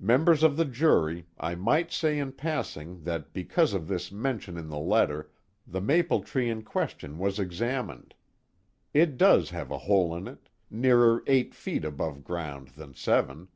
Members 0.00 0.42
of 0.42 0.56
the 0.56 0.64
jury, 0.64 1.26
I 1.38 1.54
might 1.54 1.92
say 1.92 2.18
in 2.18 2.32
passing 2.32 3.02
that 3.04 3.34
because 3.34 3.74
of 3.74 3.86
this 3.86 4.10
mention 4.10 4.56
in 4.56 4.70
the 4.70 4.78
letter, 4.78 5.30
the 5.66 5.82
maple 5.82 6.22
tree 6.22 6.48
in 6.48 6.62
question 6.62 7.18
was 7.18 7.38
examined. 7.38 8.14
It 8.94 9.18
does 9.18 9.50
have 9.50 9.70
a 9.70 9.76
hole 9.84 10.16
in 10.16 10.26
it, 10.26 10.48
nearer 10.70 11.22
eight 11.26 11.54
feet 11.54 11.84
above 11.84 12.24
ground 12.24 12.68
than 12.68 12.94
seven. 12.94 13.48